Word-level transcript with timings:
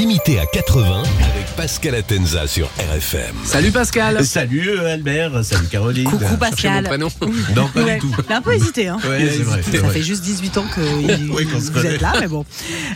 Limité 0.00 0.38
à 0.40 0.46
80 0.46 1.02
avec 1.30 1.46
Pascal 1.58 1.94
Atenza 1.94 2.46
sur 2.46 2.68
RFM. 2.78 3.34
Salut 3.44 3.70
Pascal 3.70 4.24
Salut 4.24 4.70
euh, 4.70 4.94
Albert, 4.94 5.44
salut 5.44 5.66
Caroline. 5.66 6.04
Coucou 6.08 6.24
Mon 6.24 6.36
Pascal. 6.38 6.84
prénom. 6.84 7.08
Non, 7.54 7.68
pas 7.68 7.82
Ouais. 7.82 7.94
du 7.96 8.00
tout. 8.00 8.14
Il 8.26 8.32
a 8.32 8.38
un 8.38 8.40
peu 8.40 8.54
hésité. 8.54 8.88
Hein. 8.88 8.96
Ouais, 9.06 9.28
c'est 9.30 9.42
vrai. 9.42 9.60
c'est 9.62 9.76
Ça 9.76 9.82
vrai. 9.82 9.92
fait 9.92 10.02
juste 10.02 10.22
18 10.22 10.56
ans 10.56 10.64
que 10.74 10.80
Oui, 11.34 11.44
vous 11.44 11.84
êtes 11.86 12.00
là, 12.00 12.14
mais 12.18 12.28
bon. 12.28 12.46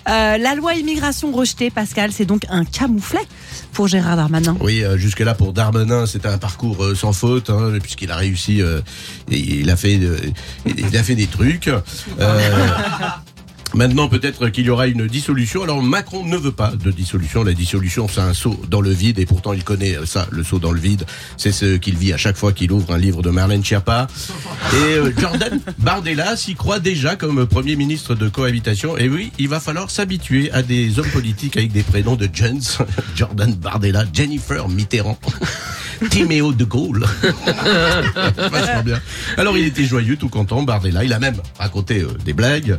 Euh, 0.08 0.38
la 0.38 0.54
loi 0.54 0.76
immigration 0.76 1.30
rejetée, 1.30 1.68
Pascal, 1.68 2.10
c'est 2.10 2.24
donc 2.24 2.46
un 2.48 2.64
camouflet 2.64 3.20
pour 3.74 3.86
Gérard 3.86 4.16
Darmanin. 4.16 4.56
Oui, 4.60 4.82
euh, 4.82 4.96
jusque-là 4.96 5.34
pour 5.34 5.52
Darmanin, 5.52 6.06
c'était 6.06 6.28
un 6.28 6.38
parcours 6.38 6.82
euh, 6.82 6.94
sans 6.94 7.12
faute, 7.12 7.50
hein, 7.50 7.74
puisqu'il 7.82 8.10
a 8.12 8.16
réussi, 8.16 8.62
euh, 8.62 8.80
et 9.30 9.38
il 9.40 9.68
a 9.68 9.76
fait, 9.76 9.98
euh, 10.00 10.16
il 10.64 10.96
a 10.96 11.02
fait 11.02 11.16
des 11.16 11.26
trucs. 11.26 11.68
Maintenant, 13.74 14.08
peut-être 14.08 14.48
qu'il 14.50 14.66
y 14.66 14.70
aura 14.70 14.86
une 14.86 15.06
dissolution. 15.06 15.62
Alors, 15.64 15.82
Macron 15.82 16.24
ne 16.24 16.36
veut 16.36 16.52
pas 16.52 16.70
de 16.70 16.90
dissolution. 16.90 17.42
La 17.42 17.52
dissolution, 17.52 18.06
c'est 18.08 18.20
un 18.20 18.32
saut 18.32 18.60
dans 18.68 18.80
le 18.80 18.90
vide, 18.90 19.18
et 19.18 19.26
pourtant, 19.26 19.52
il 19.52 19.64
connaît 19.64 19.96
ça, 20.06 20.28
le 20.30 20.44
saut 20.44 20.60
dans 20.60 20.70
le 20.70 20.80
vide. 20.80 21.04
C'est 21.36 21.52
ce 21.52 21.76
qu'il 21.76 21.96
vit 21.96 22.12
à 22.12 22.16
chaque 22.16 22.36
fois 22.36 22.52
qu'il 22.52 22.70
ouvre 22.70 22.92
un 22.92 22.98
livre 22.98 23.22
de 23.22 23.30
Marlène 23.30 23.64
Schiappa. 23.64 24.06
Et 24.72 24.94
euh, 24.94 25.12
Jordan 25.18 25.60
Bardella 25.78 26.36
s'y 26.36 26.54
croit 26.54 26.78
déjà 26.78 27.16
comme 27.16 27.46
Premier 27.46 27.74
ministre 27.76 28.14
de 28.14 28.28
cohabitation. 28.28 28.96
Et 28.96 29.08
oui, 29.08 29.32
il 29.38 29.48
va 29.48 29.60
falloir 29.60 29.90
s'habituer 29.90 30.52
à 30.52 30.62
des 30.62 30.98
hommes 30.98 31.10
politiques 31.10 31.56
avec 31.56 31.72
des 31.72 31.82
prénoms 31.82 32.16
de 32.16 32.28
Jens, 32.32 32.78
Jordan 33.16 33.52
Bardella, 33.54 34.04
Jennifer 34.12 34.68
Mitterrand. 34.68 35.18
Timéo 36.10 36.52
de 36.52 36.64
Gaulle. 36.64 37.04
Vachement 38.36 38.82
bien. 38.84 39.00
Alors 39.36 39.56
il 39.56 39.66
était 39.66 39.84
joyeux, 39.84 40.16
tout 40.16 40.28
content, 40.28 40.62
Bardella. 40.62 41.04
Il 41.04 41.12
a 41.12 41.18
même 41.18 41.36
raconté 41.58 42.00
euh, 42.00 42.08
des 42.24 42.32
blagues. 42.32 42.78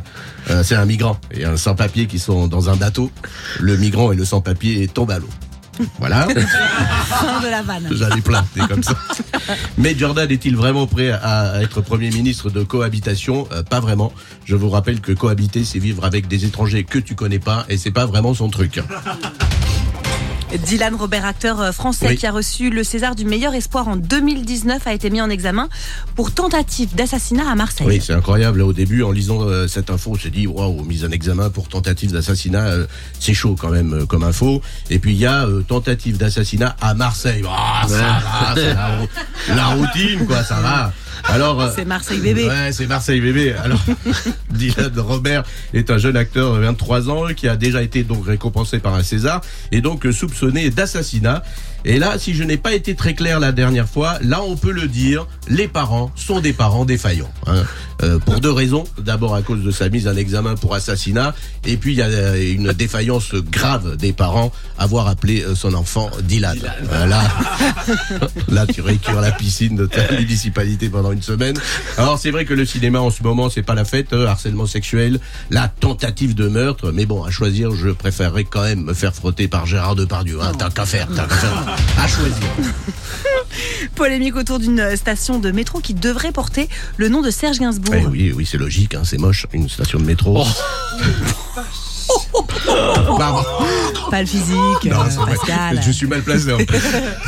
Euh, 0.50 0.62
c'est 0.62 0.74
un 0.74 0.84
migrant 0.84 1.18
et 1.32 1.44
un 1.44 1.56
sans-papier 1.56 2.06
qui 2.06 2.18
sont 2.18 2.46
dans 2.48 2.70
un 2.70 2.76
bateau. 2.76 3.10
Le 3.60 3.76
migrant 3.76 4.12
et 4.12 4.16
le 4.16 4.24
sans-papier 4.24 4.86
tombent 4.88 5.10
à 5.10 5.18
l'eau. 5.18 5.28
Voilà. 5.98 6.22
Fin 7.06 7.40
de 7.40 7.48
la 7.48 7.62
vanne. 7.62 7.88
Plein, 8.22 8.44
des 8.54 8.60
comme 8.62 8.82
ça. 8.82 8.94
Mais 9.76 9.94
Jordan 9.96 10.30
est-il 10.30 10.56
vraiment 10.56 10.86
prêt 10.86 11.10
à 11.10 11.36
à 11.56 11.62
être 11.62 11.80
Premier 11.80 12.10
ministre 12.10 12.50
de 12.50 12.62
cohabitation? 12.62 13.46
Euh, 13.52 13.62
Pas 13.62 13.80
vraiment. 13.80 14.12
Je 14.44 14.56
vous 14.56 14.70
rappelle 14.70 15.00
que 15.00 15.12
cohabiter, 15.12 15.64
c'est 15.64 15.78
vivre 15.78 16.04
avec 16.04 16.28
des 16.28 16.44
étrangers 16.44 16.84
que 16.84 16.98
tu 16.98 17.14
connais 17.14 17.38
pas 17.38 17.66
et 17.68 17.76
c'est 17.76 17.90
pas 17.90 18.06
vraiment 18.06 18.32
son 18.34 18.48
truc. 18.48 18.80
Dylan 20.54 20.94
Robert, 20.94 21.24
acteur 21.24 21.60
euh, 21.60 21.72
français 21.72 22.06
Oui. 22.10 22.16
qui 22.16 22.26
a 22.26 22.30
reçu 22.30 22.70
le 22.70 22.84
César 22.84 23.14
du 23.14 23.24
meilleur 23.24 23.54
espoir 23.54 23.88
en 23.88 23.96
2019, 23.96 24.86
a 24.86 24.92
été 24.94 25.10
mis 25.10 25.20
en 25.20 25.28
examen 25.28 25.68
pour 26.14 26.32
tentative 26.32 26.94
d'assassinat 26.94 27.50
à 27.50 27.54
Marseille. 27.56 27.86
Oui, 27.86 28.00
c'est 28.04 28.12
incroyable. 28.12 28.62
Au 28.62 28.72
début, 28.72 29.02
en 29.02 29.10
lisant 29.10 29.42
euh, 29.42 29.66
cette 29.66 29.90
info, 29.90 30.12
on 30.14 30.18
s'est 30.18 30.30
dit, 30.30 30.46
waouh, 30.46 30.82
mise 30.84 31.04
en 31.04 31.10
examen 31.10 31.50
pour 31.50 31.68
tentative 31.68 32.12
d'assassinat, 32.12 32.66
euh, 32.66 32.86
c'est 33.18 33.34
chaud 33.34 33.56
quand 33.58 33.70
même 33.70 33.92
euh, 33.92 34.06
comme 34.06 34.22
info. 34.22 34.62
Et 34.88 34.98
puis 34.98 35.12
il 35.12 35.18
y 35.18 35.26
a 35.26 35.46
euh, 35.46 35.62
tentative 35.62 36.16
d'assassinat 36.16 36.76
à 36.80 36.94
Marseille. 36.94 37.42
Ah, 37.48 37.82
ça 37.88 38.54
va, 38.54 39.54
la 39.54 39.66
routine, 39.74 40.26
quoi, 40.26 40.44
ça 40.44 40.60
va. 40.60 40.92
Alors, 41.24 41.60
euh, 41.60 41.70
C'est 41.76 41.84
Marseille 41.84 42.20
bébé. 42.20 42.46
Ouais, 42.46 42.72
c'est 42.72 42.86
Marseille 42.86 43.20
bébé. 43.20 43.54
Alors, 43.62 43.80
Dylan 44.50 44.92
Robert 44.98 45.44
est 45.74 45.90
un 45.90 45.98
jeune 45.98 46.16
acteur 46.16 46.54
de 46.54 46.60
23 46.60 47.10
ans 47.10 47.24
qui 47.34 47.48
a 47.48 47.56
déjà 47.56 47.82
été 47.82 48.02
donc 48.04 48.26
récompensé 48.26 48.78
par 48.78 48.94
un 48.94 49.02
César 49.02 49.40
et 49.72 49.80
donc 49.80 50.06
euh, 50.06 50.12
soupçonné 50.12 50.70
d'assassinat. 50.70 51.42
Et 51.84 51.98
là, 51.98 52.18
si 52.18 52.34
je 52.34 52.42
n'ai 52.42 52.56
pas 52.56 52.74
été 52.74 52.94
très 52.96 53.14
clair 53.14 53.38
la 53.38 53.52
dernière 53.52 53.88
fois, 53.88 54.18
là 54.20 54.42
on 54.42 54.56
peut 54.56 54.72
le 54.72 54.88
dire, 54.88 55.26
les 55.48 55.68
parents 55.68 56.10
sont 56.16 56.40
des 56.40 56.52
parents 56.52 56.84
défaillants. 56.84 57.30
hein. 57.46 57.62
Euh, 58.02 58.18
pour 58.18 58.40
deux 58.40 58.50
raisons. 58.52 58.84
D'abord 58.98 59.34
à 59.34 59.40
cause 59.40 59.64
de 59.64 59.70
sa 59.70 59.88
mise 59.88 60.06
en 60.06 60.14
examen 60.16 60.54
pour 60.54 60.74
assassinat, 60.74 61.34
et 61.64 61.78
puis 61.78 61.92
il 61.94 61.96
y 61.96 62.02
a 62.02 62.06
euh, 62.06 62.52
une 62.54 62.72
défaillance 62.72 63.34
grave 63.34 63.96
des 63.96 64.12
parents, 64.12 64.52
avoir 64.76 65.08
appelé 65.08 65.42
euh, 65.42 65.54
son 65.54 65.72
enfant 65.72 66.10
Dylan. 66.22 66.58
Voilà. 66.90 67.22
Là, 68.48 68.66
tu 68.66 68.82
récures 68.82 69.20
la 69.22 69.32
piscine 69.32 69.76
de 69.76 69.86
ta 69.86 70.12
municipalité 70.12 70.90
pendant 70.90 71.05
une 71.12 71.22
semaine. 71.22 71.58
Alors, 71.98 72.18
c'est 72.18 72.30
vrai 72.30 72.44
que 72.44 72.54
le 72.54 72.64
cinéma, 72.64 73.00
en 73.00 73.10
ce 73.10 73.22
moment, 73.22 73.50
c'est 73.50 73.62
pas 73.62 73.74
la 73.74 73.84
fête. 73.84 74.12
euh, 74.12 74.26
harcèlement 74.26 74.66
sexuel, 74.66 75.20
la 75.50 75.68
tentative 75.68 76.34
de 76.34 76.48
meurtre. 76.48 76.92
Mais 76.92 77.06
bon, 77.06 77.24
à 77.24 77.30
choisir, 77.30 77.72
je 77.74 77.90
préférerais 77.90 78.44
quand 78.44 78.62
même 78.62 78.84
me 78.84 78.94
faire 78.94 79.14
frotter 79.14 79.48
par 79.48 79.66
Gérard 79.66 79.94
Depardieu. 79.94 80.38
Hein. 80.42 80.52
T'as 80.58 80.70
qu'à 80.70 80.86
faire, 80.86 81.08
t'as 81.14 81.26
qu'à 81.26 81.34
faire. 81.36 81.76
À 81.98 82.06
choisir. 82.06 82.36
Polémique 83.94 84.36
autour 84.36 84.58
d'une 84.58 84.96
station 84.96 85.38
de 85.38 85.50
métro 85.50 85.80
qui 85.80 85.94
devrait 85.94 86.32
porter 86.32 86.68
le 86.96 87.08
nom 87.08 87.22
de 87.22 87.30
Serge 87.30 87.58
Gainsbourg. 87.58 87.94
Eh 87.96 88.06
oui, 88.06 88.32
oui, 88.34 88.46
c'est 88.50 88.58
logique, 88.58 88.94
hein, 88.94 89.02
c'est 89.04 89.18
moche, 89.18 89.46
une 89.52 89.68
station 89.68 89.98
de 89.98 90.04
métro. 90.04 90.44
Pardon. 93.18 93.42
Pas 94.10 94.20
le 94.20 94.26
physique, 94.26 94.84
Non, 94.84 95.00
euh. 95.00 95.26
Pascal. 95.26 95.80
Je 95.84 95.90
suis 95.90 96.06
mal 96.06 96.22
placé. 96.22 96.52
hein. 96.52 96.58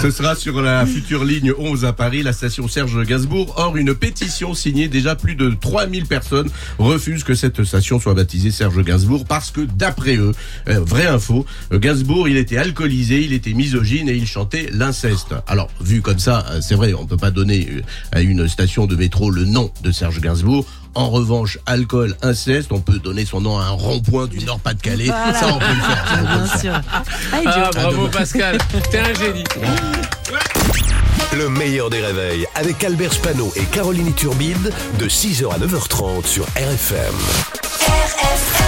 Ce 0.01 0.11
sera 0.11 0.37
sur 0.37 0.61
la 0.63 0.87
future 0.87 1.25
ligne 1.25 1.53
11 1.59 1.85
à 1.85 1.93
Paris, 1.93 2.23
la 2.23 2.33
station 2.33 2.69
Serge 2.69 3.05
Gainsbourg. 3.05 3.55
Or, 3.57 3.77
une 3.77 3.95
pétition 3.95 4.55
signée 4.55 4.87
déjà 4.89 5.17
plus 5.17 5.35
de 5.35 5.51
3000 5.61 6.07
personnes 6.07 6.49
refusent 6.79 7.25
que 7.25 7.35
cette 7.35 7.65
station 7.65 7.99
soit 7.99 8.15
baptisée 8.15 8.53
Serge 8.53 8.83
Gainsbourg 8.85 9.25
parce 9.25 9.51
que 9.51 9.63
d'après 9.63 10.17
eux, 10.17 10.33
euh, 10.69 10.81
vraie 10.81 11.07
info, 11.07 11.45
euh, 11.73 11.79
Gainsbourg, 11.81 12.29
il 12.29 12.37
était 12.37 12.59
alcoolisé, 12.59 13.23
il 13.25 13.33
était 13.33 13.55
misogyne 13.55 14.09
et 14.09 14.15
il 14.15 14.27
chantait 14.27 14.69
l'inceste. 14.73 15.35
Alors, 15.49 15.69
vu 15.81 16.03
comme 16.03 16.21
ça, 16.21 16.45
euh, 16.51 16.61
c'est 16.61 16.77
vrai, 16.77 16.93
on 16.95 17.07
peut 17.07 17.17
pas 17.17 17.31
donner 17.33 17.69
à 18.13 18.21
une 18.21 18.47
station 18.47 18.87
de 18.87 18.95
métro 18.95 19.31
le 19.31 19.45
nom 19.45 19.73
de 19.83 19.91
Serge 19.91 20.21
Gainsbourg. 20.21 20.65
En 20.95 21.11
revanche, 21.11 21.59
alcool, 21.67 22.17
inceste, 22.23 22.73
on 22.73 22.81
peut 22.81 22.99
donner 22.99 23.25
son 23.25 23.41
nom 23.41 23.59
à 23.59 23.65
un 23.65 23.71
rond-point 23.71 24.27
du 24.27 24.41
Nord-Pas-de-Calais. 24.45 25.07
Voilà. 25.07 25.35
Ça, 25.35 25.47
on 25.49 25.59
peut 25.59 25.65
le 25.69 25.81
faire. 25.81 26.05
ça, 26.09 26.15
on 26.15 26.23
peut 26.23 26.27
le 26.27 26.37
Bien 26.39 26.47
faire. 26.47 26.61
sûr. 26.61 27.31
Pas 27.31 27.39
idiot. 27.39 27.51
Ah 27.55 27.71
bravo 27.75 28.09
Pascal, 28.09 28.59
t'es 28.91 28.99
un 28.99 29.15
génie. 29.15 29.45
Le 31.37 31.49
meilleur 31.51 31.91
des 31.91 32.01
réveils 32.01 32.47
avec 32.55 32.83
Albert 32.83 33.13
Spano 33.13 33.53
et 33.55 33.65
Caroline 33.65 34.13
Turbide 34.15 34.73
de 34.99 35.09
6h 35.09 35.53
à 35.53 35.59
9h30 35.59 36.27
sur 36.27 36.45
RFM. 36.57 37.15
RFM 37.87 38.68